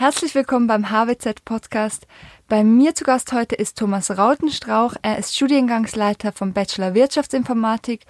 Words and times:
Herzlich 0.00 0.36
willkommen 0.36 0.68
beim 0.68 0.92
HWZ 0.92 1.44
Podcast. 1.44 2.06
Bei 2.46 2.62
mir 2.62 2.94
zu 2.94 3.02
Gast 3.02 3.32
heute 3.32 3.56
ist 3.56 3.76
Thomas 3.76 4.16
Rautenstrauch. 4.16 4.94
Er 5.02 5.18
ist 5.18 5.34
Studiengangsleiter 5.34 6.30
vom 6.30 6.52
Bachelor 6.52 6.94
Wirtschaftsinformatik. 6.94 8.02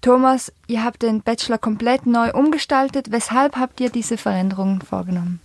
Thomas, 0.00 0.52
ihr 0.66 0.82
habt 0.82 1.02
den 1.02 1.22
Bachelor 1.22 1.58
komplett 1.58 2.06
neu 2.06 2.32
umgestaltet. 2.32 3.12
Weshalb 3.12 3.54
habt 3.54 3.80
ihr 3.80 3.90
diese 3.90 4.16
Veränderungen 4.16 4.80
vorgenommen? 4.80 5.38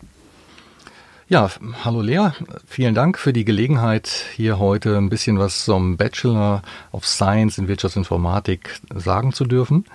Ja, 1.28 1.51
hallo 1.86 2.01
Lea. 2.01 2.29
Vielen 2.65 2.96
Dank 2.96 3.20
für 3.20 3.31
die 3.31 3.46
Gelegenheit, 3.46 4.10
hier 4.36 4.58
heute 4.58 4.97
ein 4.97 5.10
bisschen 5.10 5.38
was 5.38 5.65
zum 5.65 5.97
Bachelor 5.97 6.63
of 6.92 7.06
Science 7.06 7.60
in 7.60 7.67
Wirtschaftsinformatik 7.67 8.79
sagen 8.96 9.33
zu 9.33 9.46
dürfen. 9.46 9.86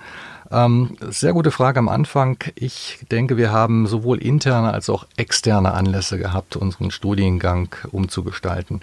Ähm, 0.51 0.97
sehr 1.09 1.33
gute 1.33 1.51
Frage 1.51 1.79
am 1.79 1.89
Anfang. 1.89 2.37
Ich 2.55 2.99
denke, 3.11 3.37
wir 3.37 3.51
haben 3.51 3.87
sowohl 3.87 4.19
interne 4.21 4.73
als 4.73 4.89
auch 4.89 5.05
externe 5.17 5.73
Anlässe 5.73 6.17
gehabt, 6.17 6.55
unseren 6.55 6.91
Studiengang 6.91 7.69
umzugestalten. 7.91 8.81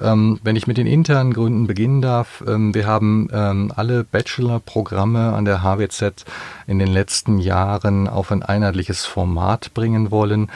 Ähm, 0.00 0.40
wenn 0.42 0.56
ich 0.56 0.66
mit 0.66 0.78
den 0.78 0.86
internen 0.86 1.32
Gründen 1.32 1.66
beginnen 1.66 2.02
darf, 2.02 2.42
ähm, 2.46 2.74
wir 2.74 2.86
haben 2.86 3.28
ähm, 3.32 3.72
alle 3.74 4.04
Bachelor-Programme 4.04 5.32
an 5.32 5.44
der 5.44 5.62
HWZ 5.62 6.24
in 6.66 6.78
den 6.78 6.88
letzten 6.88 7.38
Jahren 7.38 8.08
auf 8.08 8.32
ein 8.32 8.42
einheitliches 8.42 9.06
Format 9.06 9.72
bringen 9.74 10.10
wollen. 10.10 10.50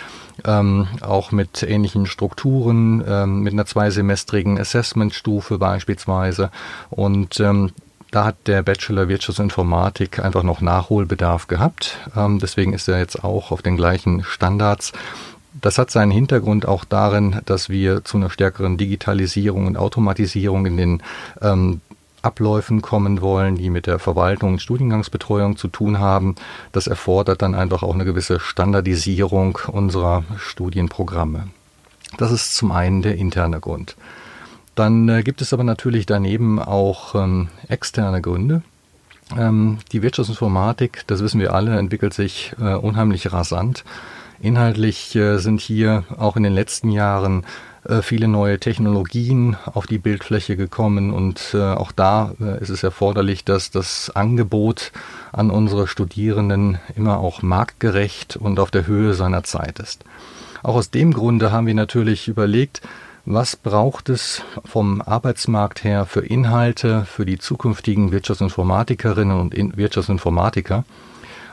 Ähm, 0.45 0.89
auch 1.03 1.33
mit 1.33 1.63
ähnlichen 1.63 2.07
Strukturen, 2.07 3.05
ähm, 3.07 3.41
mit 3.41 3.53
einer 3.53 3.67
zweisemestrigen 3.67 4.59
Assessment-Stufe 4.59 5.59
beispielsweise. 5.59 6.51
Und 6.89 7.39
ähm, 7.41 7.73
da 8.11 8.25
hat 8.25 8.47
der 8.47 8.63
Bachelor 8.63 9.09
Wirtschaftsinformatik 9.09 10.19
einfach 10.19 10.43
noch 10.43 10.61
Nachholbedarf 10.61 11.47
gehabt. 11.47 11.99
Ähm, 12.17 12.39
deswegen 12.41 12.73
ist 12.73 12.89
er 12.89 12.99
jetzt 12.99 13.23
auch 13.23 13.51
auf 13.53 13.63
den 13.63 13.77
gleichen 13.77 14.25
Standards. 14.25 14.93
Das 15.61 15.79
hat 15.79 15.91
seinen 15.91 16.11
Hintergrund 16.11 16.67
auch 16.67 16.85
darin, 16.85 17.41
dass 17.45 17.69
wir 17.69 18.05
zu 18.05 18.17
einer 18.17 18.31
stärkeren 18.31 18.77
Digitalisierung 18.77 19.67
und 19.67 19.77
Automatisierung 19.77 20.67
in 20.67 20.77
den 20.77 21.03
ähm, 21.41 21.81
Abläufen 22.23 22.83
kommen 22.83 23.21
wollen, 23.21 23.57
die 23.57 23.71
mit 23.71 23.87
der 23.87 23.99
Verwaltung 23.99 24.55
und 24.55 24.63
Studiengangsbetreuung 24.63 25.57
zu 25.57 25.69
tun 25.69 25.99
haben. 25.99 26.35
Das 26.73 26.87
erfordert 26.87 27.43
dann 27.43 27.55
einfach 27.55 27.83
auch 27.83 27.95
eine 27.95 28.05
gewisse 28.05 28.41
Standardisierung 28.41 29.59
unserer 29.69 30.25
Studienprogramme. 30.39 31.49
Das 32.19 32.33
ist 32.33 32.55
zum 32.57 32.73
einen 32.73 33.03
der 33.03 33.17
interne 33.17 33.61
Grund. 33.61 33.97
Dann 34.81 35.11
äh, 35.11 35.23
gibt 35.23 35.43
es 35.43 35.53
aber 35.53 35.63
natürlich 35.63 36.07
daneben 36.07 36.59
auch 36.59 37.15
ähm, 37.15 37.49
externe 37.69 38.23
Gründe. 38.23 38.63
Ähm, 39.37 39.77
die 39.93 40.01
Wirtschaftsinformatik, 40.01 41.03
das 41.07 41.23
wissen 41.23 41.39
wir 41.39 41.53
alle, 41.53 41.79
entwickelt 41.79 42.15
sich 42.15 42.55
äh, 42.59 42.77
unheimlich 42.77 43.31
rasant. 43.31 43.85
Inhaltlich 44.41 45.15
äh, 45.17 45.37
sind 45.37 45.61
hier 45.61 46.05
auch 46.17 46.35
in 46.39 46.45
den 46.45 46.55
letzten 46.55 46.91
Jahren 46.91 47.45
äh, 47.85 48.01
viele 48.01 48.27
neue 48.27 48.59
Technologien 48.59 49.59
auf 49.67 49.87
die 49.87 49.99
Bildfläche 49.99 50.57
gekommen 50.57 51.13
und 51.13 51.51
äh, 51.53 51.61
auch 51.61 51.93
da 51.93 52.33
äh, 52.41 52.63
ist 52.63 52.71
es 52.71 52.83
erforderlich, 52.83 53.45
dass 53.45 53.71
das 53.71 54.09
Angebot 54.09 54.93
an 55.31 55.51
unsere 55.51 55.89
Studierenden 55.89 56.79
immer 56.97 57.19
auch 57.19 57.43
marktgerecht 57.43 58.39
und 58.39 58.59
auf 58.59 58.71
der 58.71 58.87
Höhe 58.87 59.13
seiner 59.13 59.45
Zeit 59.45 59.79
ist. 59.79 60.07
Auch 60.63 60.77
aus 60.77 60.91
dem 60.91 61.13
Grunde 61.13 61.53
haben 61.53 61.67
wir 61.67 61.75
natürlich 61.75 62.29
überlegt, 62.29 62.81
was 63.25 63.57
braucht 63.57 64.09
es 64.09 64.43
vom 64.65 65.03
Arbeitsmarkt 65.03 65.85
her 65.85 66.07
für 66.07 66.21
Inhalte 66.21 67.05
für 67.05 67.27
die 67.27 67.39
zukünftigen 67.39 68.13
Wirtschaftsinformatikerinnen 68.13 69.39
und 69.39 69.77
Wirtschaftsinformatiker? 69.77 70.85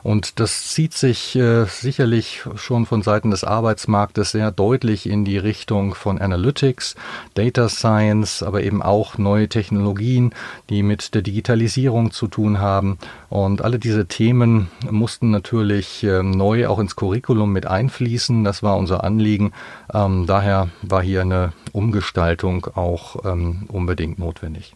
Und 0.08 0.40
das 0.40 0.70
zieht 0.70 0.94
sich 0.94 1.36
äh, 1.36 1.66
sicherlich 1.66 2.44
schon 2.56 2.86
von 2.86 3.02
Seiten 3.02 3.30
des 3.30 3.44
Arbeitsmarktes 3.44 4.32
sehr 4.32 4.52
deutlich 4.52 5.10
in 5.10 5.26
die 5.26 5.38
Richtung 5.38 5.96
von 5.96 6.18
Analytics, 6.18 6.96
Data 7.34 7.68
Science, 7.68 8.42
aber 8.42 8.64
eben 8.64 8.82
auch 8.82 9.18
neue 9.18 9.50
Technologien, 9.50 10.34
die 10.70 10.82
mit 10.82 11.14
der 11.14 11.24
Digitalisierung 11.24 12.12
zu 12.12 12.30
tun 12.30 12.60
haben. 12.60 13.00
Und 13.28 13.62
alle 13.62 13.80
diese 13.80 14.06
Themen 14.06 14.72
mussten 14.90 15.30
natürlich 15.30 16.06
äh, 16.06 16.24
neu 16.24 16.68
auch 16.70 16.80
ins 16.80 16.96
Curriculum 16.96 17.52
mit 17.52 17.68
einfließen. 17.68 18.46
Das 18.46 18.64
war 18.64 18.78
unser 18.78 19.04
Anliegen. 19.04 19.52
Ähm, 19.94 20.26
daher 20.26 20.70
war 20.84 21.04
hier 21.04 21.20
eine 21.20 21.52
Umgestaltung 21.74 22.66
auch 22.76 23.26
ähm, 23.26 23.66
unbedingt 23.68 24.20
notwendig. 24.20 24.74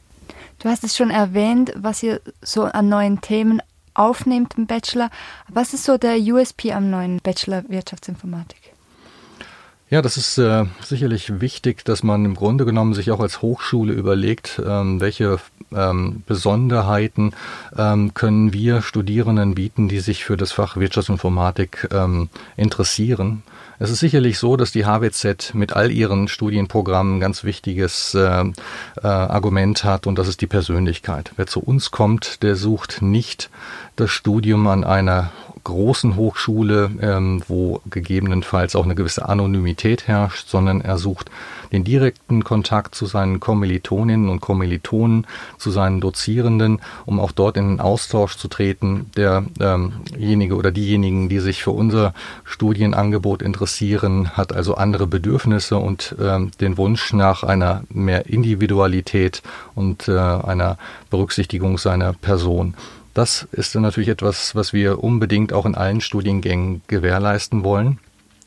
Du 0.59 0.67
hast 0.67 0.83
es 0.83 0.97
schon 0.97 1.09
erwähnt, 1.09 1.71
was 1.77 2.03
ihr 2.03 2.19
so 2.41 2.65
an 2.65 2.89
neuen 2.89 3.21
Themen 3.21 3.61
aufnehmt 3.93 4.55
im 4.57 4.67
Bachelor. 4.67 5.09
Was 5.47 5.73
ist 5.73 5.83
so 5.83 5.97
der 5.97 6.17
USP 6.17 6.73
am 6.73 6.89
neuen 6.89 7.19
Bachelor 7.19 7.63
Wirtschaftsinformatik? 7.67 8.73
Ja, 9.91 10.01
das 10.01 10.15
ist 10.15 10.37
äh, 10.37 10.63
sicherlich 10.81 11.41
wichtig, 11.41 11.83
dass 11.83 12.01
man 12.01 12.23
im 12.23 12.35
Grunde 12.35 12.63
genommen 12.63 12.93
sich 12.93 13.11
auch 13.11 13.19
als 13.19 13.41
Hochschule 13.41 13.91
überlegt, 13.91 14.61
ähm, 14.65 15.01
welche 15.01 15.37
ähm, 15.73 16.23
Besonderheiten 16.25 17.33
ähm, 17.77 18.13
können 18.13 18.53
wir 18.53 18.81
Studierenden 18.81 19.53
bieten, 19.53 19.89
die 19.89 19.99
sich 19.99 20.23
für 20.23 20.37
das 20.37 20.53
Fach 20.53 20.77
Wirtschaftsinformatik 20.77 21.89
ähm, 21.91 22.29
interessieren. 22.55 23.43
Es 23.81 23.89
ist 23.89 23.99
sicherlich 23.99 24.37
so, 24.37 24.57
dass 24.57 24.71
die 24.71 24.85
HWZ 24.85 25.55
mit 25.55 25.73
all 25.73 25.89
ihren 25.89 26.27
Studienprogrammen 26.27 27.17
ein 27.17 27.19
ganz 27.19 27.43
wichtiges 27.43 28.13
äh, 28.13 28.19
äh, 28.21 29.07
Argument 29.07 29.83
hat 29.83 30.05
und 30.05 30.19
das 30.19 30.27
ist 30.27 30.41
die 30.41 30.47
Persönlichkeit. 30.47 31.31
Wer 31.35 31.47
zu 31.47 31.61
uns 31.61 31.89
kommt, 31.89 32.43
der 32.43 32.55
sucht 32.55 33.01
nicht 33.01 33.49
das 33.95 34.11
Studium 34.11 34.67
an 34.67 34.83
einer 34.83 35.31
großen 35.63 36.15
Hochschule, 36.15 36.91
ähm, 37.01 37.41
wo 37.47 37.81
gegebenenfalls 37.89 38.75
auch 38.75 38.85
eine 38.85 38.95
gewisse 38.95 39.27
Anonymität 39.27 40.07
herrscht, 40.07 40.47
sondern 40.47 40.81
er 40.81 40.97
sucht 40.97 41.29
den 41.71 41.83
direkten 41.83 42.43
Kontakt 42.43 42.95
zu 42.95 43.05
seinen 43.05 43.39
Kommilitoninnen 43.39 44.29
und 44.29 44.41
Kommilitonen, 44.41 45.25
zu 45.57 45.71
seinen 45.71 46.01
Dozierenden, 46.01 46.81
um 47.05 47.19
auch 47.19 47.31
dort 47.31 47.57
in 47.57 47.69
den 47.69 47.79
Austausch 47.79 48.37
zu 48.37 48.47
treten. 48.47 49.09
Derjenige 49.15 50.53
ähm 50.53 50.59
oder 50.59 50.71
diejenigen, 50.71 51.29
die 51.29 51.39
sich 51.39 51.63
für 51.63 51.71
unser 51.71 52.13
Studienangebot 52.43 53.41
interessieren, 53.41 54.31
hat 54.31 54.53
also 54.53 54.75
andere 54.75 55.07
Bedürfnisse 55.07 55.77
und 55.77 56.15
ähm, 56.19 56.51
den 56.59 56.77
Wunsch 56.77 57.13
nach 57.13 57.43
einer 57.43 57.83
mehr 57.89 58.25
Individualität 58.25 59.41
und 59.75 60.07
äh, 60.07 60.17
einer 60.17 60.77
Berücksichtigung 61.09 61.77
seiner 61.77 62.13
Person. 62.13 62.75
Das 63.13 63.47
ist 63.51 63.75
dann 63.75 63.81
natürlich 63.81 64.09
etwas, 64.09 64.55
was 64.55 64.73
wir 64.73 65.03
unbedingt 65.03 65.53
auch 65.53 65.65
in 65.65 65.75
allen 65.75 66.01
Studiengängen 66.01 66.81
gewährleisten 66.87 67.63
wollen. 67.63 67.99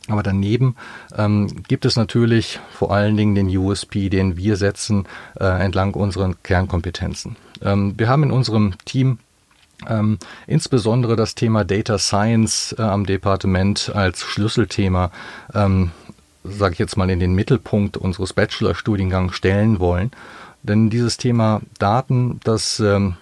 Aber 0.08 0.22
daneben 0.22 0.76
ähm, 1.16 1.62
gibt 1.66 1.86
es 1.86 1.96
natürlich 1.96 2.60
vor 2.72 2.92
allen 2.92 3.16
Dingen 3.16 3.34
den 3.34 3.56
USP, 3.56 4.10
den 4.10 4.36
wir 4.36 4.56
setzen 4.56 5.06
äh, 5.40 5.44
entlang 5.44 5.94
unseren 5.94 6.36
Kernkompetenzen. 6.42 7.36
Ähm, 7.62 7.94
wir 7.96 8.08
haben 8.08 8.22
in 8.22 8.30
unserem 8.30 8.74
Team 8.84 9.18
ähm, 9.88 10.18
insbesondere 10.46 11.16
das 11.16 11.34
Thema 11.34 11.64
Data 11.64 11.98
Science 11.98 12.74
äh, 12.78 12.82
am 12.82 13.06
Departement 13.06 13.92
als 13.94 14.22
Schlüsselthema, 14.22 15.10
ähm, 15.54 15.90
sage 16.44 16.74
ich 16.74 16.78
jetzt 16.78 16.96
mal, 16.96 17.08
in 17.08 17.20
den 17.20 17.34
Mittelpunkt 17.34 17.96
unseres 17.96 18.34
Bachelorstudiengangs 18.34 19.34
stellen 19.34 19.80
wollen. 19.80 20.10
Denn 20.62 20.90
dieses 20.90 21.16
Thema 21.16 21.60
Daten, 21.78 22.40
das 22.44 22.80
ähm, 22.80 23.16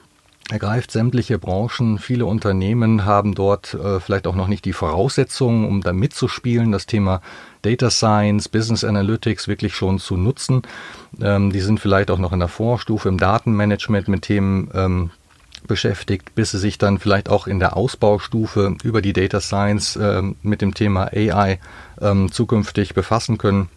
ergreift 0.52 0.90
sämtliche 0.90 1.38
Branchen. 1.38 1.98
Viele 1.98 2.26
Unternehmen 2.26 3.06
haben 3.06 3.34
dort 3.34 3.72
äh, 3.72 4.00
vielleicht 4.00 4.26
auch 4.26 4.34
noch 4.34 4.48
nicht 4.48 4.66
die 4.66 4.74
Voraussetzungen, 4.74 5.66
um 5.66 5.80
da 5.80 5.94
mitzuspielen, 5.94 6.72
das 6.72 6.84
Thema 6.84 7.22
Data 7.62 7.90
Science, 7.90 8.50
Business 8.50 8.84
Analytics 8.84 9.48
wirklich 9.48 9.74
schon 9.74 9.98
zu 9.98 10.18
nutzen. 10.18 10.62
Ähm, 11.22 11.52
die 11.52 11.60
sind 11.60 11.80
vielleicht 11.80 12.10
auch 12.10 12.18
noch 12.18 12.34
in 12.34 12.38
der 12.38 12.48
Vorstufe 12.48 13.08
im 13.08 13.16
Datenmanagement 13.16 14.08
mit 14.08 14.22
Themen 14.22 14.70
ähm, 14.74 15.10
beschäftigt, 15.66 16.34
bis 16.34 16.50
sie 16.50 16.58
sich 16.58 16.76
dann 16.76 16.98
vielleicht 16.98 17.30
auch 17.30 17.46
in 17.46 17.58
der 17.58 17.74
Ausbaustufe 17.74 18.76
über 18.84 19.00
die 19.00 19.14
Data 19.14 19.40
Science 19.40 19.96
äh, 19.96 20.22
mit 20.42 20.60
dem 20.60 20.74
Thema 20.74 21.08
AI 21.14 21.60
ähm, 21.98 22.30
zukünftig 22.30 22.92
befassen 22.92 23.38
können 23.38 23.70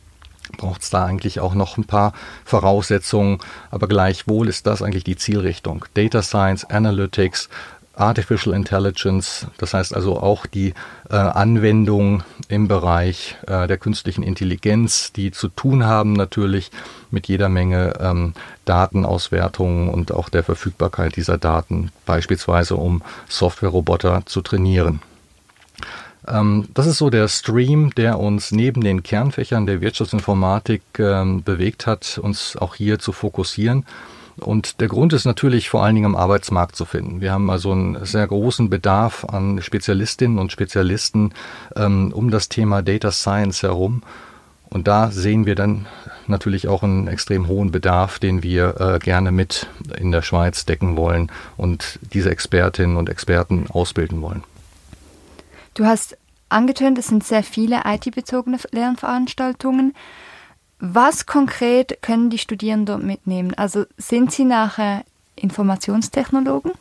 braucht 0.55 0.81
es 0.81 0.89
da 0.89 1.05
eigentlich 1.05 1.39
auch 1.39 1.55
noch 1.55 1.77
ein 1.77 1.85
paar 1.85 2.13
Voraussetzungen, 2.43 3.39
aber 3.71 3.87
gleichwohl 3.87 4.47
ist 4.47 4.67
das 4.67 4.81
eigentlich 4.81 5.03
die 5.03 5.15
Zielrichtung. 5.15 5.85
Data 5.93 6.21
Science, 6.21 6.65
Analytics, 6.65 7.49
Artificial 7.97 8.53
Intelligence, 8.53 9.47
das 9.57 9.73
heißt 9.73 9.95
also 9.95 10.19
auch 10.19 10.45
die 10.45 10.73
äh, 11.09 11.15
Anwendung 11.15 12.23
im 12.49 12.67
Bereich 12.67 13.37
äh, 13.47 13.67
der 13.67 13.77
künstlichen 13.77 14.23
Intelligenz, 14.23 15.13
die 15.13 15.31
zu 15.31 15.47
tun 15.47 15.85
haben 15.85 16.13
natürlich 16.13 16.71
mit 17.09 17.27
jeder 17.27 17.47
Menge 17.47 17.93
ähm, 17.99 18.33
Datenauswertungen 18.65 19.89
und 19.89 20.11
auch 20.11 20.29
der 20.29 20.43
Verfügbarkeit 20.43 21.15
dieser 21.15 21.37
Daten, 21.37 21.91
beispielsweise 22.05 22.75
um 22.75 23.01
Softwareroboter 23.29 24.23
zu 24.25 24.41
trainieren. 24.41 24.99
Ähm, 26.27 26.67
das 26.73 26.87
ist 26.87 26.97
so 26.97 27.09
der 27.09 27.27
Stream, 27.27 27.91
der 27.95 28.19
uns 28.19 28.51
neben 28.51 28.81
den 28.81 29.03
Kernfächern 29.03 29.65
der 29.65 29.81
Wirtschaftsinformatik 29.81 30.81
ähm, 30.99 31.43
bewegt 31.43 31.87
hat, 31.87 32.19
uns 32.21 32.57
auch 32.57 32.75
hier 32.75 32.99
zu 32.99 33.11
fokussieren. 33.11 33.85
Und 34.37 34.81
der 34.81 34.89
Grund 34.89 35.13
ist 35.13 35.25
natürlich 35.25 35.69
vor 35.69 35.83
allen 35.83 35.95
Dingen 35.95 36.07
am 36.07 36.15
Arbeitsmarkt 36.15 36.75
zu 36.75 36.83
finden. 36.83 37.21
Wir 37.21 37.31
haben 37.31 37.49
also 37.49 37.71
einen 37.71 38.03
sehr 38.05 38.27
großen 38.27 38.69
Bedarf 38.69 39.23
an 39.23 39.61
Spezialistinnen 39.61 40.39
und 40.39 40.51
Spezialisten 40.51 41.33
ähm, 41.75 42.11
um 42.13 42.31
das 42.31 42.49
Thema 42.49 42.81
Data 42.81 43.11
Science 43.11 43.63
herum. 43.63 44.03
Und 44.69 44.89
da 44.89 45.09
sehen 45.11 45.45
wir 45.45 45.55
dann 45.55 45.85
natürlich 46.27 46.67
auch 46.67 46.83
einen 46.83 47.07
extrem 47.07 47.47
hohen 47.47 47.71
Bedarf, 47.71 48.19
den 48.19 48.43
wir 48.43 48.75
äh, 48.81 48.99
gerne 48.99 49.31
mit 49.31 49.67
in 49.97 50.11
der 50.11 50.21
Schweiz 50.21 50.65
decken 50.65 50.97
wollen 50.97 51.31
und 51.55 51.99
diese 52.13 52.29
Expertinnen 52.29 52.97
und 52.97 53.09
Experten 53.09 53.67
ausbilden 53.69 54.21
wollen. 54.21 54.43
Du 55.75 55.85
hast 55.85 56.17
angetönt, 56.49 56.97
es 56.97 57.07
sind 57.07 57.23
sehr 57.23 57.43
viele 57.43 57.81
IT-bezogene 57.85 58.57
Lernveranstaltungen. 58.71 59.93
Was 60.79 61.25
konkret 61.25 62.01
können 62.01 62.29
die 62.29 62.37
Studierenden 62.37 63.05
mitnehmen? 63.05 63.53
Also 63.53 63.85
sind 63.97 64.31
sie 64.31 64.45
nachher 64.45 65.03
Informationstechnologen? 65.35 66.71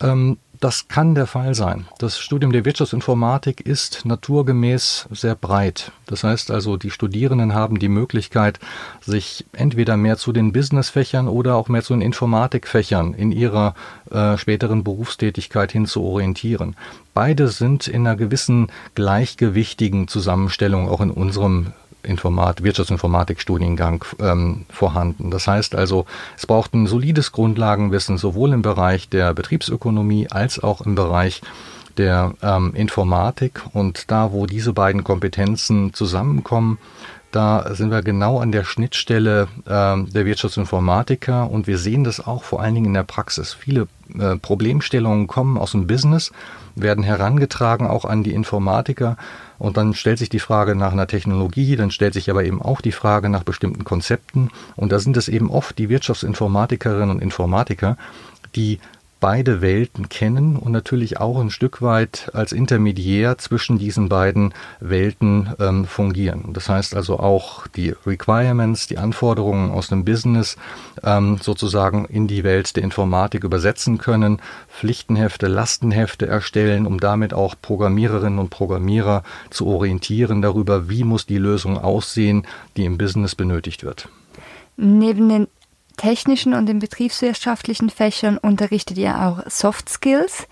Ähm, 0.00 0.38
das 0.64 0.88
kann 0.88 1.14
der 1.14 1.26
Fall 1.26 1.54
sein. 1.54 1.84
Das 1.98 2.18
Studium 2.18 2.50
der 2.50 2.64
Wirtschaftsinformatik 2.64 3.60
ist 3.60 4.06
naturgemäß 4.06 5.08
sehr 5.10 5.34
breit. 5.34 5.92
Das 6.06 6.24
heißt 6.24 6.50
also, 6.50 6.78
die 6.78 6.90
Studierenden 6.90 7.52
haben 7.52 7.78
die 7.78 7.90
Möglichkeit, 7.90 8.60
sich 9.02 9.44
entweder 9.52 9.98
mehr 9.98 10.16
zu 10.16 10.32
den 10.32 10.52
Businessfächern 10.52 11.28
oder 11.28 11.56
auch 11.56 11.68
mehr 11.68 11.82
zu 11.82 11.92
den 11.92 12.00
Informatikfächern 12.00 13.12
in 13.12 13.30
ihrer 13.30 13.74
äh, 14.10 14.38
späteren 14.38 14.84
Berufstätigkeit 14.84 15.70
hin 15.70 15.84
zu 15.84 16.02
orientieren. 16.02 16.76
Beide 17.12 17.48
sind 17.48 17.86
in 17.86 18.06
einer 18.06 18.16
gewissen 18.16 18.68
gleichgewichtigen 18.94 20.08
Zusammenstellung 20.08 20.88
auch 20.88 21.02
in 21.02 21.10
unserem 21.10 21.74
Informat 22.04 22.62
Wirtschaftsinformatik-Studiengang 22.62 24.04
ähm, 24.20 24.66
vorhanden. 24.70 25.30
Das 25.30 25.46
heißt 25.46 25.74
also, 25.74 26.06
es 26.36 26.46
braucht 26.46 26.74
ein 26.74 26.86
solides 26.86 27.32
Grundlagenwissen 27.32 28.18
sowohl 28.18 28.52
im 28.52 28.62
Bereich 28.62 29.08
der 29.08 29.34
Betriebsökonomie 29.34 30.28
als 30.30 30.62
auch 30.62 30.80
im 30.80 30.94
Bereich 30.94 31.42
der 31.96 32.34
ähm, 32.42 32.74
Informatik. 32.74 33.62
Und 33.72 34.10
da, 34.10 34.32
wo 34.32 34.46
diese 34.46 34.72
beiden 34.72 35.04
Kompetenzen 35.04 35.94
zusammenkommen, 35.94 36.78
da 37.34 37.74
sind 37.74 37.90
wir 37.90 38.02
genau 38.02 38.38
an 38.38 38.52
der 38.52 38.62
Schnittstelle 38.62 39.48
äh, 39.66 39.68
der 39.68 40.24
Wirtschaftsinformatiker 40.24 41.50
und 41.50 41.66
wir 41.66 41.78
sehen 41.78 42.04
das 42.04 42.24
auch 42.24 42.44
vor 42.44 42.62
allen 42.62 42.76
Dingen 42.76 42.86
in 42.86 42.94
der 42.94 43.02
Praxis. 43.02 43.52
Viele 43.52 43.88
äh, 44.16 44.36
Problemstellungen 44.36 45.26
kommen 45.26 45.58
aus 45.58 45.72
dem 45.72 45.88
Business, 45.88 46.30
werden 46.76 47.02
herangetragen 47.02 47.88
auch 47.88 48.04
an 48.04 48.22
die 48.22 48.34
Informatiker 48.34 49.16
und 49.58 49.76
dann 49.76 49.94
stellt 49.94 50.18
sich 50.18 50.28
die 50.28 50.38
Frage 50.38 50.76
nach 50.76 50.92
einer 50.92 51.08
Technologie, 51.08 51.74
dann 51.74 51.90
stellt 51.90 52.14
sich 52.14 52.30
aber 52.30 52.44
eben 52.44 52.62
auch 52.62 52.80
die 52.80 52.92
Frage 52.92 53.28
nach 53.28 53.42
bestimmten 53.42 53.82
Konzepten 53.82 54.50
und 54.76 54.92
da 54.92 55.00
sind 55.00 55.16
es 55.16 55.28
eben 55.28 55.50
oft 55.50 55.76
die 55.76 55.88
Wirtschaftsinformatikerinnen 55.88 57.10
und 57.10 57.20
Informatiker, 57.20 57.96
die 58.54 58.78
beide 59.24 59.62
Welten 59.62 60.10
kennen 60.10 60.54
und 60.54 60.72
natürlich 60.72 61.18
auch 61.18 61.40
ein 61.40 61.48
Stück 61.48 61.80
weit 61.80 62.30
als 62.34 62.52
Intermediär 62.52 63.38
zwischen 63.38 63.78
diesen 63.78 64.10
beiden 64.10 64.52
Welten 64.80 65.48
ähm, 65.58 65.86
fungieren. 65.86 66.52
Das 66.52 66.68
heißt 66.68 66.94
also 66.94 67.18
auch 67.18 67.66
die 67.68 67.94
Requirements, 68.04 68.86
die 68.86 68.98
Anforderungen 68.98 69.70
aus 69.70 69.88
dem 69.88 70.04
Business 70.04 70.58
ähm, 71.02 71.38
sozusagen 71.40 72.04
in 72.04 72.28
die 72.28 72.44
Welt 72.44 72.76
der 72.76 72.82
Informatik 72.82 73.44
übersetzen 73.44 73.96
können, 73.96 74.42
Pflichtenhefte, 74.68 75.46
Lastenhefte 75.46 76.26
erstellen, 76.26 76.86
um 76.86 77.00
damit 77.00 77.32
auch 77.32 77.54
Programmiererinnen 77.62 78.38
und 78.38 78.50
Programmierer 78.50 79.22
zu 79.48 79.68
orientieren 79.68 80.42
darüber, 80.42 80.90
wie 80.90 81.02
muss 81.02 81.24
die 81.24 81.38
Lösung 81.38 81.78
aussehen, 81.78 82.46
die 82.76 82.84
im 82.84 82.98
Business 82.98 83.34
benötigt 83.34 83.84
wird. 83.84 84.06
Neben 84.76 85.30
den 85.30 85.46
technischen 85.96 86.54
und 86.54 86.66
den 86.66 86.78
betriebswirtschaftlichen 86.78 87.90
Fächern 87.90 88.38
unterrichtet 88.38 88.98
ihr 88.98 89.20
auch 89.20 89.42
Soft 89.48 89.88
Skills. 89.88 90.46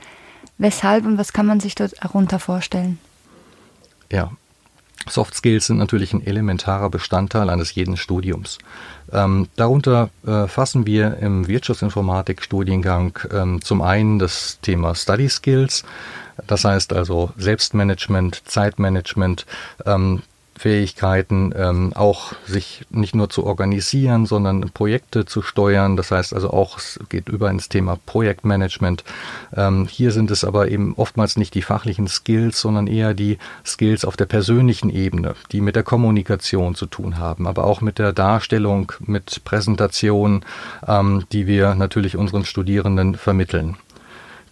Weshalb 0.59 1.05
und 1.07 1.19
was 1.19 1.33
kann 1.33 1.47
man 1.47 1.61
sich 1.61 1.75
dort 1.75 1.95
darunter 2.03 2.39
vorstellen? 2.39 2.99
Ja, 4.11 4.31
Soft 5.09 5.35
Skills 5.35 5.67
sind 5.67 5.79
natürlich 5.79 6.13
ein 6.13 6.25
elementarer 6.25 6.89
Bestandteil 6.89 7.51
eines 7.51 7.75
jeden 7.75 7.97
Studiums. 7.97 8.59
Ähm, 9.13 9.49
darunter 9.57 10.11
äh, 10.27 10.47
fassen 10.47 10.87
wir 10.87 11.19
im 11.19 11.49
Wirtschaftsinformatik-Studiengang 11.49 13.19
ähm, 13.33 13.61
zum 13.63 13.83
einen 13.83 14.19
das 14.19 14.59
Thema 14.63 14.95
Study 14.95 15.29
Skills, 15.29 15.85
das 16.47 16.65
heißt 16.65 16.93
also 16.93 17.33
Selbstmanagement, 17.37 18.43
Zeitmanagement, 18.47 19.47
ähm, 19.87 20.23
Fähigkeiten, 20.63 21.53
ähm, 21.57 21.93
auch 21.93 22.35
sich 22.47 22.85
nicht 22.91 23.17
nur 23.17 23.29
zu 23.29 23.45
organisieren, 23.45 24.27
sondern 24.27 24.71
Projekte 24.71 25.25
zu 25.25 25.43
steuern. 25.43 25.97
Das 25.97 26.13
heißt 26.13 26.33
also 26.33 26.51
auch, 26.51 26.79
es 26.79 27.01
geht 27.09 27.29
über 27.29 27.51
ins 27.51 27.69
Thema 27.69 27.99
Projektmanagement. 28.07 29.03
Ähm, 29.57 29.89
hier 29.91 30.13
sind 30.13 30.31
es 30.31 30.45
aber 30.45 30.69
eben 30.69 30.95
oftmals 30.95 31.37
nicht 31.37 31.55
die 31.55 31.63
fachlichen 31.63 32.07
Skills, 32.07 32.61
sondern 32.61 32.87
eher 32.87 33.13
die 33.13 33.39
Skills 33.67 34.05
auf 34.05 34.17
der 34.17 34.27
persönlichen 34.27 34.89
Ebene, 34.89 35.35
die 35.51 35.61
mit 35.61 35.75
der 35.75 35.83
Kommunikation 35.83 36.77
zu 36.77 36.87
tun 36.87 37.19
haben, 37.19 37.49
aber 37.49 37.65
auch 37.65 37.81
mit 37.81 37.99
der 37.99 38.13
Darstellung, 38.13 38.93
mit 39.01 39.43
Präsentation, 39.43 40.45
ähm, 40.87 41.25
die 41.33 41.49
wir 41.49 41.75
natürlich 41.75 42.17
unseren 42.17 42.45
Studierenden 42.45 43.17
vermitteln. 43.17 43.79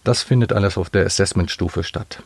Das 0.03 0.23
findet 0.23 0.51
alles 0.51 0.77
auf 0.77 0.89
der 0.89 1.05
Assessment-Stufe 1.05 1.85
statt. 1.85 2.21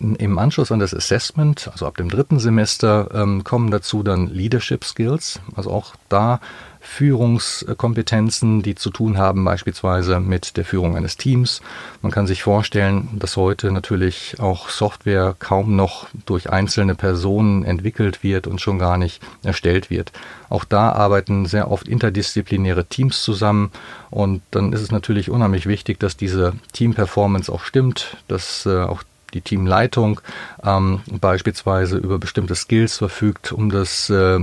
Im 0.00 0.38
Anschluss 0.38 0.72
an 0.72 0.78
das 0.78 0.94
Assessment, 0.94 1.68
also 1.70 1.86
ab 1.86 1.98
dem 1.98 2.08
dritten 2.08 2.38
Semester, 2.38 3.10
ähm, 3.12 3.44
kommen 3.44 3.70
dazu 3.70 4.02
dann 4.02 4.28
Leadership 4.28 4.82
Skills, 4.82 5.40
also 5.54 5.70
auch 5.70 5.94
da 6.08 6.40
Führungskompetenzen, 6.80 8.62
die 8.62 8.74
zu 8.74 8.88
tun 8.88 9.18
haben 9.18 9.44
beispielsweise 9.44 10.18
mit 10.18 10.56
der 10.56 10.64
Führung 10.64 10.96
eines 10.96 11.18
Teams. 11.18 11.60
Man 12.00 12.10
kann 12.10 12.26
sich 12.26 12.42
vorstellen, 12.42 13.08
dass 13.12 13.36
heute 13.36 13.70
natürlich 13.70 14.36
auch 14.40 14.70
Software 14.70 15.36
kaum 15.38 15.76
noch 15.76 16.08
durch 16.24 16.48
einzelne 16.48 16.94
Personen 16.94 17.64
entwickelt 17.64 18.22
wird 18.22 18.46
und 18.46 18.62
schon 18.62 18.78
gar 18.78 18.96
nicht 18.96 19.22
erstellt 19.42 19.90
wird. 19.90 20.12
Auch 20.48 20.64
da 20.64 20.92
arbeiten 20.92 21.44
sehr 21.44 21.70
oft 21.70 21.86
interdisziplinäre 21.86 22.86
Teams 22.86 23.22
zusammen 23.22 23.70
und 24.08 24.40
dann 24.50 24.72
ist 24.72 24.80
es 24.80 24.90
natürlich 24.90 25.30
unheimlich 25.30 25.66
wichtig, 25.66 26.00
dass 26.00 26.16
diese 26.16 26.54
Team-Performance 26.72 27.52
auch 27.52 27.62
stimmt, 27.62 28.16
dass 28.26 28.64
äh, 28.64 28.80
auch 28.80 29.02
die 29.34 29.40
Teamleitung 29.40 30.20
ähm, 30.62 31.00
beispielsweise 31.20 31.98
über 31.98 32.18
bestimmte 32.18 32.54
Skills 32.54 32.98
verfügt, 32.98 33.52
um 33.52 33.70
das 33.70 34.10
äh, 34.10 34.40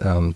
ähm, 0.00 0.34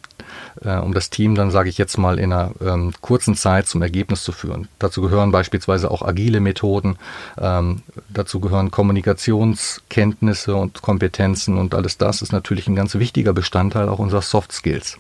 äh, 0.64 0.76
um 0.76 0.92
das 0.92 1.10
Team 1.10 1.34
dann, 1.34 1.50
sage 1.50 1.68
ich 1.68 1.78
jetzt 1.78 1.98
mal, 1.98 2.18
in 2.18 2.32
einer 2.32 2.52
ähm, 2.60 2.92
kurzen 3.00 3.34
Zeit 3.34 3.66
zum 3.66 3.82
Ergebnis 3.82 4.24
zu 4.24 4.32
führen. 4.32 4.68
Dazu 4.78 5.02
gehören 5.02 5.30
beispielsweise 5.30 5.90
auch 5.90 6.02
agile 6.02 6.40
Methoden, 6.40 6.96
ähm, 7.38 7.82
dazu 8.08 8.40
gehören 8.40 8.70
Kommunikationskenntnisse 8.70 10.54
und 10.54 10.82
Kompetenzen 10.82 11.58
und 11.58 11.74
alles 11.74 11.98
das 11.98 12.22
ist 12.22 12.32
natürlich 12.32 12.66
ein 12.66 12.76
ganz 12.76 12.94
wichtiger 12.94 13.32
Bestandteil 13.32 13.88
auch 13.88 13.98
unserer 13.98 14.22
Soft 14.22 14.52
Skills. 14.52 14.98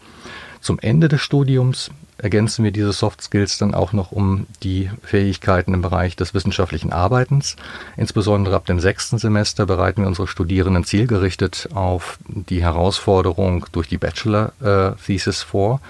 Zum 0.62 0.78
Ende 0.78 1.08
des 1.08 1.20
Studiums 1.20 1.90
ergänzen 2.18 2.64
wir 2.64 2.70
diese 2.70 2.92
Soft 2.92 3.20
Skills 3.20 3.58
dann 3.58 3.74
auch 3.74 3.92
noch 3.92 4.12
um 4.12 4.46
die 4.62 4.90
Fähigkeiten 5.02 5.74
im 5.74 5.82
Bereich 5.82 6.14
des 6.14 6.34
wissenschaftlichen 6.34 6.92
Arbeitens. 6.92 7.56
Insbesondere 7.96 8.54
ab 8.54 8.66
dem 8.66 8.78
sechsten 8.78 9.18
Semester 9.18 9.66
bereiten 9.66 10.02
wir 10.02 10.08
unsere 10.08 10.28
Studierenden 10.28 10.84
zielgerichtet 10.84 11.68
auf 11.74 12.20
die 12.28 12.62
Herausforderung 12.62 13.66
durch 13.72 13.88
die 13.88 13.98
Bachelor-Thesis 13.98 15.42
vor. 15.42 15.80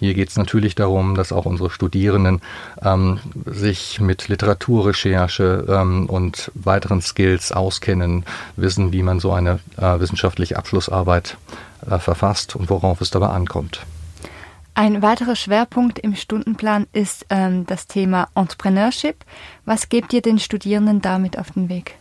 Hier 0.00 0.14
geht 0.14 0.30
es 0.30 0.38
natürlich 0.38 0.74
darum, 0.74 1.14
dass 1.14 1.30
auch 1.30 1.44
unsere 1.44 1.68
Studierenden 1.68 2.40
ähm, 2.82 3.20
sich 3.44 4.00
mit 4.00 4.28
Literaturrecherche 4.28 5.66
ähm, 5.68 6.06
und 6.06 6.50
weiteren 6.54 7.02
Skills 7.02 7.52
auskennen, 7.52 8.24
wissen, 8.56 8.92
wie 8.92 9.02
man 9.02 9.20
so 9.20 9.30
eine 9.30 9.60
äh, 9.76 10.00
wissenschaftliche 10.00 10.56
Abschlussarbeit 10.56 11.36
äh, 11.88 11.98
verfasst 11.98 12.56
und 12.56 12.70
worauf 12.70 13.02
es 13.02 13.10
dabei 13.10 13.28
ankommt. 13.28 13.84
Ein 14.74 15.02
weiterer 15.02 15.36
Schwerpunkt 15.36 15.98
im 15.98 16.14
Stundenplan 16.14 16.86
ist 16.92 17.26
ähm, 17.28 17.66
das 17.66 17.86
Thema 17.86 18.28
Entrepreneurship. 18.34 19.16
Was 19.66 19.90
gebt 19.90 20.12
ihr 20.14 20.22
den 20.22 20.38
Studierenden 20.38 21.02
damit 21.02 21.38
auf 21.38 21.50
den 21.50 21.68
Weg? 21.68 21.96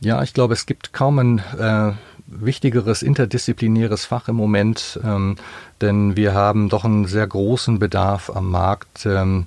Ja, 0.00 0.22
ich 0.22 0.34
glaube, 0.34 0.52
es 0.52 0.66
gibt 0.66 0.92
kaum 0.92 1.18
ein 1.18 1.38
äh, 1.58 1.92
wichtigeres 2.26 3.02
interdisziplinäres 3.02 4.04
Fach 4.04 4.28
im 4.28 4.36
Moment, 4.36 5.00
ähm, 5.02 5.36
denn 5.80 6.14
wir 6.14 6.34
haben 6.34 6.68
doch 6.68 6.84
einen 6.84 7.06
sehr 7.06 7.26
großen 7.26 7.78
Bedarf 7.78 8.28
am 8.28 8.50
Markt, 8.50 9.06
ähm, 9.06 9.46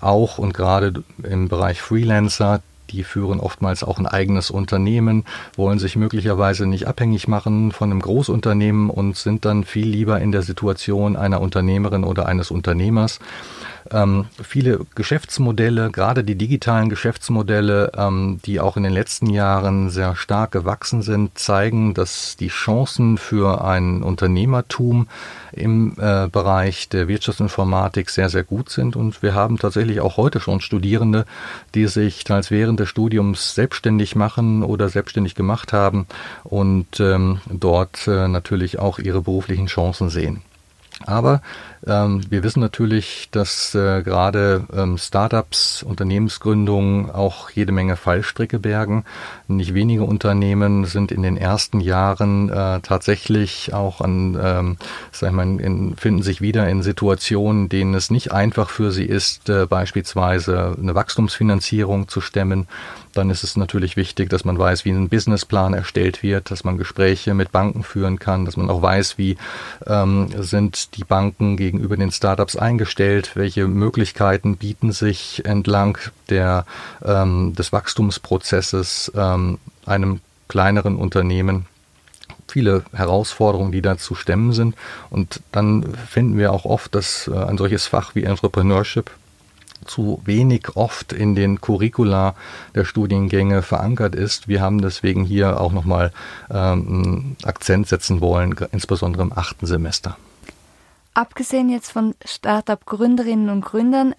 auch 0.00 0.36
und 0.36 0.52
gerade 0.52 1.04
im 1.22 1.48
Bereich 1.48 1.80
Freelancer, 1.80 2.60
die 2.94 3.04
führen 3.04 3.40
oftmals 3.40 3.82
auch 3.84 3.98
ein 3.98 4.06
eigenes 4.06 4.50
Unternehmen, 4.50 5.24
wollen 5.56 5.78
sich 5.78 5.96
möglicherweise 5.96 6.66
nicht 6.66 6.86
abhängig 6.86 7.28
machen 7.28 7.72
von 7.72 7.90
einem 7.90 8.00
Großunternehmen 8.00 8.90
und 8.90 9.16
sind 9.16 9.44
dann 9.44 9.64
viel 9.64 9.86
lieber 9.86 10.20
in 10.20 10.32
der 10.32 10.42
Situation 10.42 11.16
einer 11.16 11.40
Unternehmerin 11.40 12.04
oder 12.04 12.26
eines 12.26 12.50
Unternehmers. 12.50 13.18
Ähm, 13.90 14.26
viele 14.42 14.80
Geschäftsmodelle, 14.94 15.90
gerade 15.90 16.24
die 16.24 16.36
digitalen 16.36 16.88
Geschäftsmodelle, 16.88 17.92
ähm, 17.96 18.40
die 18.44 18.60
auch 18.60 18.76
in 18.76 18.82
den 18.82 18.92
letzten 18.92 19.28
Jahren 19.28 19.90
sehr 19.90 20.16
stark 20.16 20.52
gewachsen 20.52 21.02
sind, 21.02 21.38
zeigen, 21.38 21.92
dass 21.92 22.36
die 22.36 22.48
Chancen 22.48 23.18
für 23.18 23.62
ein 23.64 24.02
Unternehmertum 24.02 25.08
im 25.52 25.96
äh, 25.98 26.28
Bereich 26.28 26.88
der 26.88 27.08
Wirtschaftsinformatik 27.08 28.10
sehr, 28.10 28.30
sehr 28.30 28.44
gut 28.44 28.70
sind. 28.70 28.96
Und 28.96 29.22
wir 29.22 29.34
haben 29.34 29.58
tatsächlich 29.58 30.00
auch 30.00 30.16
heute 30.16 30.40
schon 30.40 30.60
Studierende, 30.60 31.26
die 31.74 31.86
sich 31.86 32.24
teils 32.24 32.50
während 32.50 32.80
des 32.80 32.88
Studiums 32.88 33.54
selbstständig 33.54 34.16
machen 34.16 34.62
oder 34.62 34.88
selbstständig 34.88 35.34
gemacht 35.34 35.72
haben 35.72 36.06
und 36.42 37.00
ähm, 37.00 37.40
dort 37.50 38.08
äh, 38.08 38.28
natürlich 38.28 38.78
auch 38.78 38.98
ihre 38.98 39.20
beruflichen 39.22 39.66
Chancen 39.66 40.08
sehen. 40.08 40.42
Aber 41.06 41.42
ähm, 41.86 42.22
wir 42.30 42.42
wissen 42.42 42.60
natürlich, 42.60 43.28
dass 43.30 43.74
äh, 43.74 44.02
gerade 44.02 44.64
ähm, 44.74 44.96
Startups, 44.96 45.82
Unternehmensgründungen 45.82 47.10
auch 47.10 47.50
jede 47.50 47.72
Menge 47.72 47.96
Fallstricke 47.96 48.58
bergen. 48.58 49.04
Nicht 49.48 49.74
wenige 49.74 50.04
Unternehmen 50.04 50.84
sind 50.86 51.12
in 51.12 51.22
den 51.22 51.36
ersten 51.36 51.80
Jahren 51.80 52.48
äh, 52.48 52.80
tatsächlich 52.80 53.74
auch 53.74 54.00
an, 54.00 54.38
ähm, 54.40 54.76
sag 55.12 55.30
ich 55.30 55.36
mal, 55.36 55.60
in, 55.60 55.96
finden 55.96 56.22
sich 56.22 56.40
wieder 56.40 56.68
in 56.68 56.82
Situationen, 56.82 57.68
denen 57.68 57.94
es 57.94 58.10
nicht 58.10 58.32
einfach 58.32 58.70
für 58.70 58.90
sie 58.90 59.04
ist, 59.04 59.48
äh, 59.48 59.66
beispielsweise 59.66 60.76
eine 60.80 60.94
Wachstumsfinanzierung 60.94 62.08
zu 62.08 62.20
stemmen. 62.20 62.66
Dann 63.14 63.30
ist 63.30 63.44
es 63.44 63.56
natürlich 63.56 63.96
wichtig, 63.96 64.30
dass 64.30 64.44
man 64.44 64.58
weiß, 64.58 64.84
wie 64.84 64.90
ein 64.90 65.08
Businessplan 65.08 65.74
erstellt 65.74 66.22
wird, 66.22 66.50
dass 66.50 66.64
man 66.64 66.78
Gespräche 66.78 67.34
mit 67.34 67.52
Banken 67.52 67.82
führen 67.82 68.18
kann, 68.18 68.44
dass 68.44 68.56
man 68.56 68.70
auch 68.70 68.82
weiß, 68.82 69.18
wie 69.18 69.36
ähm, 69.86 70.28
sind 70.38 70.96
die 70.96 71.04
Banken 71.04 71.56
gegen 71.56 71.74
gegenüber 71.74 71.96
den 71.96 72.12
Startups 72.12 72.56
eingestellt? 72.56 73.32
Welche 73.34 73.66
Möglichkeiten 73.66 74.56
bieten 74.56 74.92
sich 74.92 75.44
entlang 75.44 75.98
der, 76.28 76.64
ähm, 77.04 77.54
des 77.54 77.72
Wachstumsprozesses 77.72 79.12
ähm, 79.14 79.58
einem 79.84 80.20
kleineren 80.48 80.96
Unternehmen? 80.96 81.66
viele 82.46 82.84
Herausforderungen, 82.92 83.72
die 83.72 83.82
da 83.82 83.98
zu 83.98 84.14
stemmen 84.14 84.52
sind. 84.52 84.76
Und 85.10 85.40
dann 85.50 85.92
finden 86.08 86.38
wir 86.38 86.52
auch 86.52 86.66
oft, 86.66 86.94
dass 86.94 87.26
äh, 87.26 87.34
ein 87.34 87.58
solches 87.58 87.88
Fach 87.88 88.14
wie 88.14 88.22
Entrepreneurship 88.22 89.10
zu 89.86 90.20
wenig 90.24 90.76
oft 90.76 91.12
in 91.12 91.34
den 91.34 91.60
Curricula 91.60 92.34
der 92.74 92.84
Studiengänge 92.84 93.62
verankert 93.62 94.14
ist. 94.14 94.48
Wir 94.48 94.60
haben 94.60 94.80
deswegen 94.80 95.24
hier 95.24 95.60
auch 95.60 95.72
nochmal 95.72 96.12
ähm, 96.50 97.36
Akzent 97.42 97.88
setzen 97.88 98.20
wollen, 98.20 98.54
insbesondere 98.72 99.22
im 99.22 99.32
achten 99.32 99.66
Semester. 99.66 100.16
Abgesehen 101.14 101.68
jetzt 101.68 101.92
von 101.92 102.14
Startup-Gründerinnen 102.24 103.48
und 103.48 103.60
Gründern, 103.64 104.14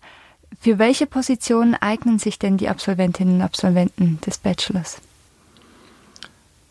für 0.62 0.80
welche 0.80 1.06
Positionen 1.06 1.76
eignen 1.76 2.20
sich 2.20 2.40
denn 2.40 2.58
die 2.58 2.70
Absolventinnen 2.70 3.36
und 3.36 3.42
Absolventen 3.42 4.20
des 4.26 4.38
Bachelors? 4.38 5.02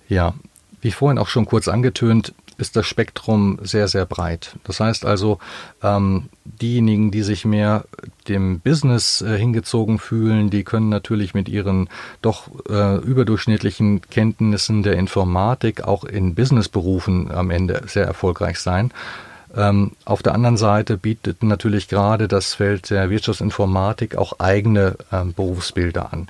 Ja, 0.09 0.35
wie 0.81 0.93
vorhin 0.93 1.19
auch 1.19 1.29
schon 1.29 1.47
kurz 1.47 1.69
angetönt, 1.69 2.35
ist 2.59 2.77
das 2.77 2.87
Spektrum 2.87 3.59
sehr, 3.63 3.89
sehr 3.89 4.07
breit. 4.07 4.57
Das 4.65 4.81
heißt 4.81 5.05
also, 5.05 5.39
ähm, 5.83 6.29
diejenigen, 6.45 7.11
die 7.11 7.23
sich 7.23 7.45
mehr 7.45 7.85
dem 8.29 8.61
Business 8.61 9.23
äh, 9.23 9.37
hingezogen 9.39 9.99
fühlen, 9.99 10.51
die 10.51 10.65
können 10.65 10.89
natürlich 10.89 11.35
mit 11.35 11.49
ihren 11.49 11.89
doch 12.23 12.49
äh, 12.69 12.97
überdurchschnittlichen 12.99 14.03
Kenntnissen 14.03 14.83
der 14.83 14.97
Informatik 14.97 15.85
auch 15.85 16.05
in 16.05 16.35
Businessberufen 16.35 17.31
am 17.31 17.51
Ende 17.51 17.83
sehr 17.87 18.05
erfolgreich 18.05 18.59
sein. 18.61 18.93
Ähm, 19.57 19.93
auf 20.05 20.23
der 20.23 20.35
anderen 20.35 20.57
Seite 20.57 20.97
bietet 20.97 21.43
natürlich 21.43 21.89
gerade 21.89 22.29
das 22.29 22.55
Feld 22.55 22.91
der 22.91 23.11
Wirtschaftsinformatik 23.11 24.17
auch 24.17 24.41
eigene 24.41 24.97
ähm, 25.13 25.33
Berufsbilder 25.33 26.13
an. 26.13 26.29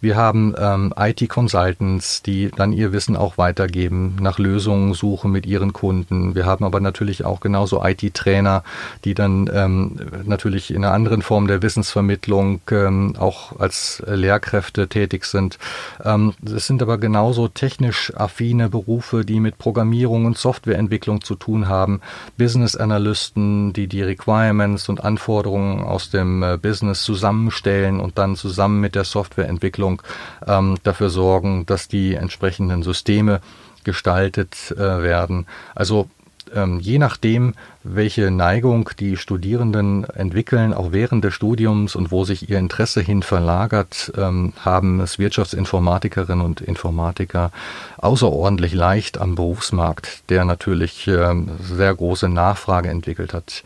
Wir 0.00 0.16
haben 0.16 0.54
ähm, 0.58 0.94
IT-Consultants, 0.96 2.22
die 2.22 2.50
dann 2.50 2.72
ihr 2.72 2.92
Wissen 2.92 3.16
auch 3.16 3.36
weitergeben, 3.36 4.16
nach 4.20 4.38
Lösungen 4.38 4.94
suchen 4.94 5.30
mit 5.30 5.44
ihren 5.44 5.72
Kunden. 5.72 6.34
Wir 6.34 6.46
haben 6.46 6.64
aber 6.64 6.80
natürlich 6.80 7.24
auch 7.24 7.40
genauso 7.40 7.84
IT-Trainer, 7.84 8.64
die 9.04 9.14
dann 9.14 9.50
ähm, 9.52 9.96
natürlich 10.24 10.70
in 10.70 10.84
einer 10.84 10.94
anderen 10.94 11.20
Form 11.20 11.46
der 11.46 11.62
Wissensvermittlung 11.62 12.62
ähm, 12.70 13.14
auch 13.18 13.60
als 13.60 14.02
Lehrkräfte 14.06 14.88
tätig 14.88 15.26
sind. 15.26 15.58
Ähm, 16.02 16.32
es 16.44 16.66
sind 16.66 16.82
aber 16.82 16.96
genauso 16.96 17.48
technisch 17.48 18.12
affine 18.16 18.70
Berufe, 18.70 19.26
die 19.26 19.40
mit 19.40 19.58
Programmierung 19.58 20.24
und 20.24 20.38
Softwareentwicklung 20.38 21.22
zu 21.22 21.34
tun 21.34 21.68
haben. 21.68 22.00
Business 22.38 22.74
Analysten, 22.74 23.74
die 23.74 23.86
die 23.86 24.02
Requirements 24.02 24.88
und 24.88 25.04
Anforderungen 25.04 25.84
aus 25.84 26.08
dem 26.08 26.42
äh, 26.42 26.56
Business 26.56 27.02
zusammenstellen 27.02 28.00
und 28.00 28.16
dann 28.16 28.34
zusammen 28.36 28.80
mit 28.80 28.94
der 28.94 29.04
Softwareentwicklung 29.04 29.89
Entwicklung 29.90 30.02
ähm, 30.46 30.76
dafür 30.82 31.10
sorgen, 31.10 31.66
dass 31.66 31.88
die 31.88 32.14
entsprechenden 32.14 32.82
Systeme 32.82 33.40
gestaltet 33.84 34.72
äh, 34.72 34.78
werden. 34.78 35.46
Also 35.74 36.08
ähm, 36.54 36.80
je 36.80 36.98
nachdem, 36.98 37.54
welche 37.82 38.30
Neigung 38.30 38.90
die 38.98 39.16
Studierenden 39.16 40.04
entwickeln, 40.04 40.74
auch 40.74 40.92
während 40.92 41.24
des 41.24 41.34
Studiums 41.34 41.96
und 41.96 42.10
wo 42.10 42.24
sich 42.24 42.50
ihr 42.50 42.58
Interesse 42.58 43.00
hin 43.00 43.22
verlagert, 43.22 44.12
ähm, 44.16 44.52
haben 44.60 45.00
es 45.00 45.18
Wirtschaftsinformatikerinnen 45.18 46.44
und 46.44 46.60
Informatiker 46.60 47.50
außerordentlich 47.96 48.74
leicht 48.74 49.18
am 49.18 49.34
Berufsmarkt, 49.34 50.28
der 50.28 50.44
natürlich 50.44 51.08
ähm, 51.08 51.48
sehr 51.62 51.94
große 51.94 52.28
Nachfrage 52.28 52.90
entwickelt 52.90 53.32
hat. 53.32 53.64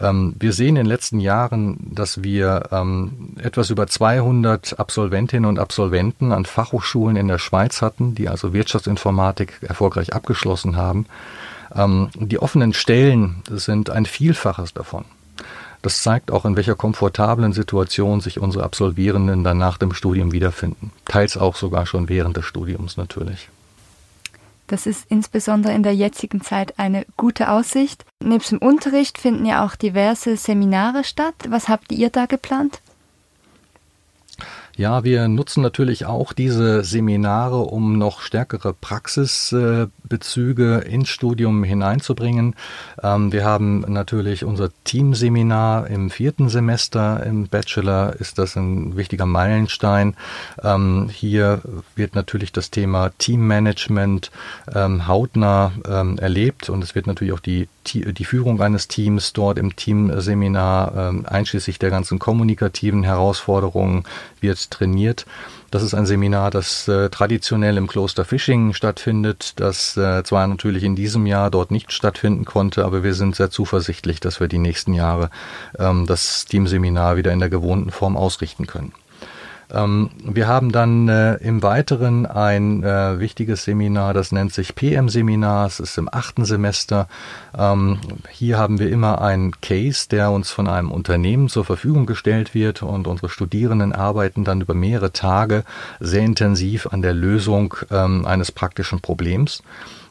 Ähm, 0.00 0.34
wir 0.38 0.52
sehen 0.52 0.70
in 0.70 0.74
den 0.76 0.86
letzten 0.86 1.20
Jahren, 1.20 1.76
dass 1.94 2.22
wir 2.22 2.68
ähm, 2.72 3.34
etwas 3.42 3.70
über 3.70 3.86
200 3.86 4.78
Absolventinnen 4.78 5.48
und 5.48 5.58
Absolventen 5.58 6.32
an 6.32 6.44
Fachhochschulen 6.44 7.16
in 7.16 7.28
der 7.28 7.38
Schweiz 7.38 7.82
hatten, 7.82 8.14
die 8.14 8.28
also 8.28 8.52
Wirtschaftsinformatik 8.52 9.58
erfolgreich 9.62 10.14
abgeschlossen 10.14 10.76
haben. 10.76 11.06
Ähm, 11.74 12.10
die 12.14 12.38
offenen 12.38 12.72
Stellen 12.72 13.42
sind 13.48 13.90
ein 13.90 14.06
Vielfaches 14.06 14.74
davon. 14.74 15.04
Das 15.82 16.02
zeigt 16.02 16.30
auch, 16.30 16.44
in 16.44 16.56
welcher 16.56 16.74
komfortablen 16.74 17.52
Situation 17.52 18.20
sich 18.20 18.38
unsere 18.38 18.64
Absolvierenden 18.64 19.44
dann 19.44 19.58
nach 19.58 19.78
dem 19.78 19.94
Studium 19.94 20.32
wiederfinden. 20.32 20.92
Teils 21.06 21.36
auch 21.36 21.56
sogar 21.56 21.86
schon 21.86 22.08
während 22.08 22.36
des 22.36 22.44
Studiums 22.44 22.96
natürlich. 22.96 23.48
Das 24.66 24.86
ist 24.86 25.06
insbesondere 25.08 25.72
in 25.72 25.82
der 25.82 25.94
jetzigen 25.94 26.42
Zeit 26.42 26.78
eine 26.78 27.04
gute 27.16 27.50
Aussicht. 27.50 28.04
Nebst 28.22 28.52
dem 28.52 28.58
Unterricht 28.58 29.18
finden 29.18 29.44
ja 29.44 29.64
auch 29.64 29.74
diverse 29.74 30.36
Seminare 30.36 31.02
statt. 31.02 31.34
Was 31.48 31.68
habt 31.68 31.90
ihr 31.90 32.10
da 32.10 32.26
geplant? 32.26 32.80
Ja, 34.76 35.04
wir 35.04 35.28
nutzen 35.28 35.62
natürlich 35.62 36.06
auch 36.06 36.32
diese 36.32 36.84
Seminare, 36.84 37.58
um 37.58 37.98
noch 37.98 38.20
stärkere 38.20 38.72
Praxisbezüge 38.72 40.78
ins 40.78 41.08
Studium 41.08 41.64
hineinzubringen. 41.64 42.54
Ähm, 43.02 43.32
wir 43.32 43.44
haben 43.44 43.80
natürlich 43.88 44.44
unser 44.44 44.70
Teamseminar 44.84 45.88
im 45.88 46.10
vierten 46.10 46.48
Semester 46.48 47.26
im 47.26 47.48
Bachelor, 47.48 48.14
ist 48.20 48.38
das 48.38 48.56
ein 48.56 48.96
wichtiger 48.96 49.26
Meilenstein. 49.26 50.14
Ähm, 50.62 51.10
hier 51.12 51.62
wird 51.96 52.14
natürlich 52.14 52.52
das 52.52 52.70
Thema 52.70 53.10
Teammanagement 53.18 54.30
ähm, 54.74 55.08
hautnah 55.08 55.72
erlebt 56.16 56.70
und 56.70 56.84
es 56.84 56.94
wird 56.94 57.06
natürlich 57.06 57.32
auch 57.32 57.40
die, 57.40 57.68
die 57.86 58.24
Führung 58.24 58.60
eines 58.60 58.88
Teams 58.88 59.32
dort 59.32 59.58
im 59.58 59.74
Teamseminar, 59.74 61.14
einschließlich 61.24 61.78
der 61.78 61.90
ganzen 61.90 62.18
kommunikativen 62.18 63.02
Herausforderungen, 63.02 64.04
wird 64.40 64.59
trainiert. 64.68 65.24
Das 65.70 65.82
ist 65.82 65.94
ein 65.94 66.04
Seminar, 66.04 66.50
das 66.50 66.88
äh, 66.88 67.08
traditionell 67.10 67.76
im 67.76 67.86
Kloster 67.86 68.24
Fischingen 68.24 68.74
stattfindet, 68.74 69.52
das 69.56 69.96
äh, 69.96 70.22
zwar 70.24 70.46
natürlich 70.48 70.82
in 70.82 70.96
diesem 70.96 71.26
Jahr 71.26 71.50
dort 71.50 71.70
nicht 71.70 71.92
stattfinden 71.92 72.44
konnte, 72.44 72.84
aber 72.84 73.04
wir 73.04 73.14
sind 73.14 73.36
sehr 73.36 73.50
zuversichtlich, 73.50 74.20
dass 74.20 74.40
wir 74.40 74.48
die 74.48 74.58
nächsten 74.58 74.92
Jahre 74.92 75.30
ähm, 75.78 76.06
das 76.06 76.44
Teamseminar 76.44 77.16
wieder 77.16 77.32
in 77.32 77.38
der 77.38 77.50
gewohnten 77.50 77.90
Form 77.90 78.16
ausrichten 78.16 78.66
können. 78.66 78.92
Ähm, 79.72 80.10
wir 80.24 80.48
haben 80.48 80.72
dann 80.72 81.08
äh, 81.08 81.34
im 81.36 81.62
Weiteren 81.62 82.26
ein 82.26 82.82
äh, 82.82 83.18
wichtiges 83.18 83.64
Seminar, 83.64 84.14
das 84.14 84.32
nennt 84.32 84.52
sich 84.52 84.74
PM-Seminar. 84.74 85.66
Es 85.66 85.80
ist 85.80 85.98
im 85.98 86.08
achten 86.12 86.44
Semester. 86.44 87.08
Ähm, 87.56 87.98
hier 88.30 88.58
haben 88.58 88.78
wir 88.78 88.90
immer 88.90 89.20
einen 89.20 89.60
Case, 89.60 90.08
der 90.08 90.30
uns 90.30 90.50
von 90.50 90.68
einem 90.68 90.90
Unternehmen 90.90 91.48
zur 91.48 91.64
Verfügung 91.64 92.06
gestellt 92.06 92.54
wird 92.54 92.82
und 92.82 93.06
unsere 93.06 93.28
Studierenden 93.28 93.92
arbeiten 93.92 94.44
dann 94.44 94.60
über 94.60 94.74
mehrere 94.74 95.12
Tage 95.12 95.64
sehr 96.00 96.22
intensiv 96.22 96.86
an 96.86 97.02
der 97.02 97.14
Lösung 97.14 97.74
ähm, 97.90 98.26
eines 98.26 98.52
praktischen 98.52 99.00
Problems. 99.00 99.62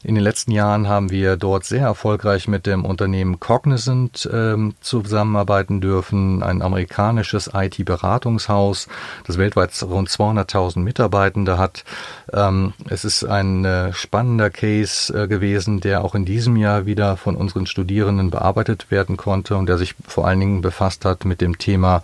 In 0.02 0.16
den 0.16 0.24
letzten 0.24 0.52
Jahren 0.52 0.88
haben 0.88 1.12
wir 1.12 1.36
dort 1.36 1.66
sehr 1.66 1.82
erfolgreich 1.82 2.48
mit 2.48 2.66
dem 2.66 2.86
Unternehmen 2.86 3.42
Cognizant 3.42 4.30
ähm, 4.32 4.76
zusammenarbeiten 4.80 5.82
dürfen, 5.82 6.42
ein 6.42 6.62
amerikanisches 6.62 7.52
IT-Beratungshaus, 7.54 8.88
das 9.28 9.38
weltweit 9.38 9.72
rund 9.84 10.08
200.000 10.08 10.80
Mitarbeitende 10.80 11.58
hat. 11.58 11.84
Ähm, 12.32 12.74
es 12.88 13.04
ist 13.04 13.26
ein 13.26 13.66
äh, 13.66 13.92
spannender 13.92 14.50
Case 14.50 15.14
äh, 15.14 15.28
gewesen, 15.28 15.82
der 15.82 16.06
auch 16.06 16.16
in 16.16 16.24
diesem 16.24 16.56
Jahr 16.56 16.86
wieder 16.86 17.18
von 17.18 17.36
unseren 17.36 17.66
Studierenden 17.66 18.30
bearbeitet 18.30 18.92
werden 18.92 19.18
konnte 19.18 19.58
und 19.58 19.68
der 19.68 19.78
sich 19.78 19.96
vor 20.08 20.26
allen 20.26 20.40
Dingen 20.40 20.62
befasst 20.62 21.04
hat 21.04 21.26
mit 21.26 21.42
dem 21.42 21.58
Thema 21.58 22.04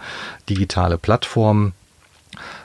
digitale 0.50 0.98
Plattformen. 0.98 1.74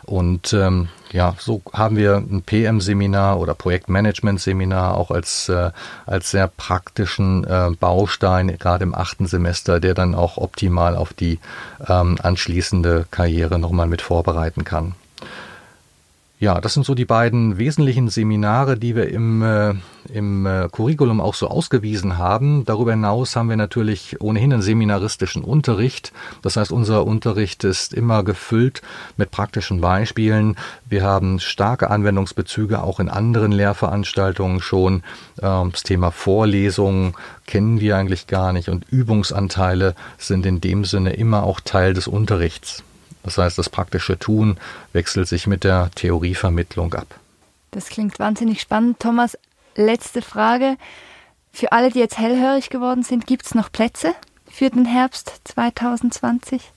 Und 0.03 0.53
ähm, 0.53 0.89
ja, 1.13 1.35
so 1.39 1.63
haben 1.73 1.97
wir 1.97 2.17
ein 2.17 2.43
PM-Seminar 2.43 3.39
oder 3.41 3.55
Projektmanagement-Seminar 3.55 4.97
auch 4.97 5.11
als, 5.11 5.49
äh, 5.49 5.71
als 6.07 6.31
sehr 6.31 6.49
praktischen 6.49 7.45
äh, 7.45 7.71
Baustein, 7.79 8.57
gerade 8.59 8.85
im 8.85 8.95
achten 8.95 9.27
Semester, 9.27 9.81
der 9.81 9.95
dann 9.95 10.15
auch 10.15 10.37
optimal 10.37 10.97
auf 10.97 11.13
die 11.13 11.39
ähm, 11.89 12.19
anschließende 12.23 13.07
Karriere 13.11 13.59
nochmal 13.59 13.87
mit 13.87 14.03
vorbereiten 14.03 14.65
kann. 14.65 14.95
Ja, 16.41 16.59
das 16.59 16.73
sind 16.73 16.87
so 16.87 16.95
die 16.95 17.05
beiden 17.05 17.59
wesentlichen 17.59 18.09
Seminare, 18.09 18.79
die 18.79 18.97
wir 18.97 19.11
im, 19.11 19.43
äh, 19.43 19.75
im 20.11 20.47
äh, 20.47 20.71
Curriculum 20.73 21.21
auch 21.21 21.35
so 21.35 21.49
ausgewiesen 21.49 22.17
haben. 22.17 22.65
Darüber 22.65 22.93
hinaus 22.93 23.37
haben 23.37 23.51
wir 23.51 23.59
natürlich 23.59 24.23
ohnehin 24.23 24.55
einen 24.55 24.63
seminaristischen 24.63 25.45
Unterricht. 25.45 26.15
Das 26.41 26.57
heißt, 26.57 26.73
unser 26.73 27.05
Unterricht 27.05 27.63
ist 27.65 27.93
immer 27.93 28.25
gefüllt 28.25 28.81
mit 29.19 29.31
praktischen 29.31 29.83
Beispielen. 29.83 30.57
Wir 30.89 31.03
haben 31.03 31.41
starke 31.41 31.91
Anwendungsbezüge 31.91 32.83
auch 32.83 33.01
in 33.01 33.11
anderen 33.11 33.53
Lehrveranstaltungen 33.53 34.63
schon. 34.63 35.03
Ähm, 35.43 35.73
das 35.73 35.83
Thema 35.83 36.11
Vorlesungen 36.11 37.13
kennen 37.47 37.81
wir 37.81 37.99
eigentlich 37.99 38.29
gar 38.29 38.55
nicht 38.55 38.71
und 38.71 38.87
Übungsanteile 38.89 39.95
sind 40.17 40.47
in 40.47 40.63
dem 40.63 40.87
Sinne 40.87 41.13
immer 41.13 41.43
auch 41.43 41.61
Teil 41.61 41.93
des 41.93 42.09
Unterrichts. 42.09 42.83
Das 43.23 43.39
heißt, 43.39 43.59
das 43.59 43.69
praktische 43.69 44.19
Tun 44.19 44.59
wechselt 44.93 45.29
sich 45.29 45.47
mit 45.47 45.65
der 45.65 45.91
Theorievermittlung 45.95 46.95
ab. 46.95 47.07
Das 47.71 47.87
klingt 47.87 48.19
wahnsinnig 48.19 48.61
spannend. 48.61 48.99
Thomas, 49.01 49.39
letzte 49.77 50.23
Frage. 50.23 50.77
Für 51.53 51.73
alle, 51.73 51.91
die 51.91 51.99
jetzt 51.99 52.19
hellhörig 52.19 52.71
geworden 52.71 53.03
sind, 53.03 53.27
gibt 53.27 53.47
es 53.47 53.55
noch 53.55 53.71
Plätze 53.71 54.15
für 54.49 54.71
den 54.71 54.85
Herbst 54.85 55.41
2020? 55.45 56.73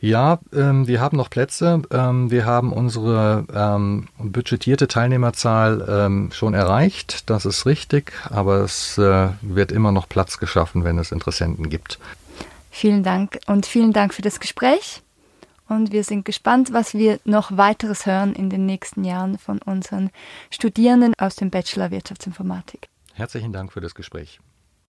Ja, 0.00 0.40
ähm, 0.52 0.88
wir 0.88 1.00
haben 1.00 1.16
noch 1.16 1.30
Plätze. 1.30 1.82
Ähm, 1.92 2.30
wir 2.30 2.44
haben 2.44 2.72
unsere 2.72 3.44
ähm, 3.54 4.08
budgetierte 4.18 4.88
Teilnehmerzahl 4.88 5.86
ähm, 5.88 6.30
schon 6.32 6.54
erreicht. 6.54 7.30
Das 7.30 7.44
ist 7.44 7.66
richtig, 7.66 8.12
aber 8.28 8.56
es 8.62 8.98
äh, 8.98 9.28
wird 9.42 9.70
immer 9.70 9.92
noch 9.92 10.08
Platz 10.08 10.38
geschaffen, 10.38 10.82
wenn 10.82 10.98
es 10.98 11.12
Interessenten 11.12 11.70
gibt. 11.70 12.00
Vielen 12.72 13.04
Dank 13.04 13.38
und 13.46 13.64
vielen 13.64 13.92
Dank 13.92 14.12
für 14.12 14.22
das 14.22 14.40
Gespräch 14.40 15.02
und 15.72 15.92
wir 15.92 16.04
sind 16.04 16.24
gespannt, 16.24 16.72
was 16.72 16.94
wir 16.94 17.18
noch 17.24 17.56
weiteres 17.56 18.06
hören 18.06 18.34
in 18.34 18.50
den 18.50 18.66
nächsten 18.66 19.04
Jahren 19.04 19.38
von 19.38 19.60
unseren 19.62 20.10
Studierenden 20.50 21.14
aus 21.18 21.36
dem 21.36 21.50
Bachelor 21.50 21.90
Wirtschaftsinformatik. 21.90 22.88
Herzlichen 23.14 23.52
Dank 23.52 23.72
für 23.72 23.80
das 23.80 23.94
Gespräch. 23.94 24.40